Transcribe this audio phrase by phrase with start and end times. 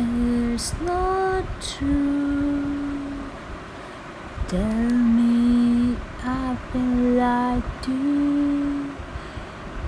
[0.00, 3.18] It's not true.
[4.46, 8.94] Tell me I've been lied to.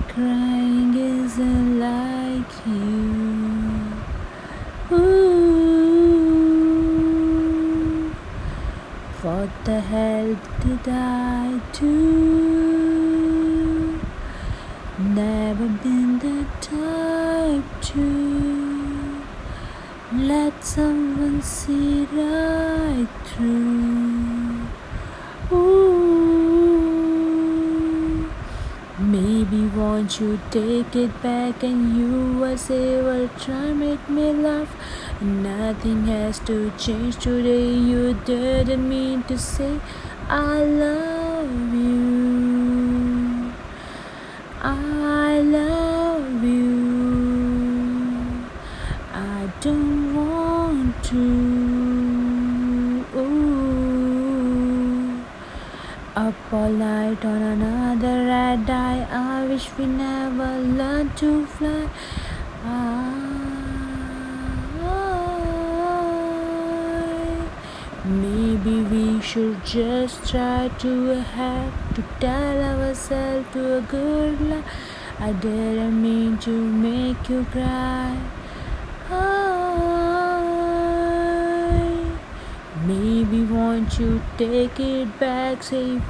[0.09, 3.93] Crying isn't like you.
[4.91, 6.11] Ooh,
[9.23, 11.91] what the hell did I do?
[14.99, 18.70] Never been the type to
[20.13, 24.67] let someone see right through.
[25.53, 26.31] Ooh,
[28.99, 34.75] maybe won't you take it back and you will say, well, try make me laugh.
[35.21, 37.73] Nothing has to change today.
[37.73, 39.79] You didn't mean to say
[40.29, 43.53] I love you.
[44.61, 45.80] I love
[49.61, 51.17] don't want to.
[53.15, 54.01] Ooh.
[56.17, 59.07] Up all night on another red eye.
[59.11, 61.91] I wish we never learned to fly.
[62.65, 63.17] I,
[68.07, 74.65] maybe we should just try to have to tell ourselves to a good lie.
[75.19, 78.40] I didn't mean to make you cry.
[83.81, 85.63] Won't you take it back?
[85.63, 86.01] Say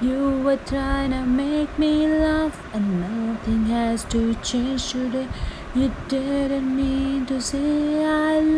[0.00, 5.28] you were trying to make me laugh, and nothing has to change today.
[5.74, 8.55] You didn't mean to say I love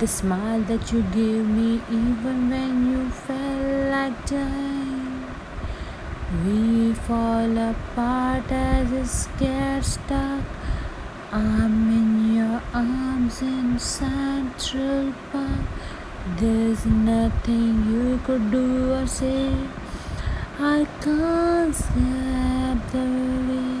[0.00, 5.26] the smile that you gave me, even when you felt like dying.
[6.42, 10.42] We fall apart as a scared stuck.
[11.30, 15.66] I'm in your arms in Central Park.
[16.38, 19.52] There's nothing you could do or say.
[20.58, 23.04] I can't step the
[23.50, 23.79] way.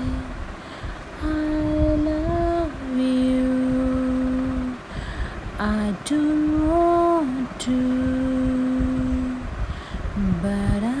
[6.04, 9.36] Don't want to,
[10.42, 10.99] but